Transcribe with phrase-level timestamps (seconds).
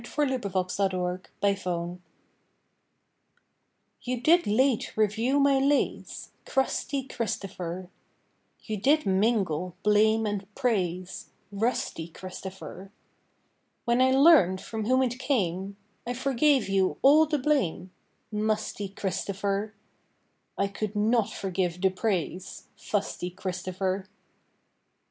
[0.01, 1.99] ']XXXVII =To Christopher North=
[4.01, 7.91] You did late review my lays, Crusty Christopher;
[8.63, 12.91] You did mingle blame and praise, Rusty Christopher.
[13.85, 15.77] When I learnt from whom it came,
[16.07, 17.91] I forgave you all the blame,
[18.31, 19.75] Musty Christopher;
[20.57, 24.07] I could not forgive the praise, Fusty Christopher.